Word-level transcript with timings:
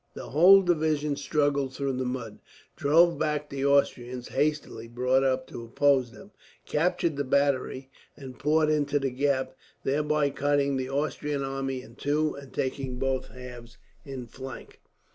The 0.15 0.31
whole 0.31 0.63
division 0.63 1.15
struggled 1.15 1.75
through 1.75 1.93
the 1.93 2.05
mud, 2.05 2.39
drove 2.75 3.19
back 3.19 3.51
the 3.51 3.63
Austrians 3.63 4.29
hastily 4.29 4.87
brought 4.87 5.23
up 5.23 5.45
to 5.49 5.63
oppose 5.63 6.09
them, 6.11 6.31
captured 6.65 7.17
the 7.17 7.23
battery, 7.23 7.87
and 8.17 8.39
poured 8.39 8.69
into 8.71 8.97
the 8.97 9.11
gap; 9.11 9.53
thereby 9.83 10.31
cutting 10.31 10.75
the 10.77 10.89
Austrian 10.89 11.43
army 11.43 11.83
in 11.83 11.93
two, 11.93 12.33
and 12.33 12.51
taking 12.51 12.97
both 12.97 13.27
halves 13.27 13.77
in 14.03 14.25
flank. 14.25 14.79